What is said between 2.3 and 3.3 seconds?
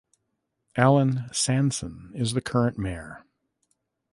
the current mayor.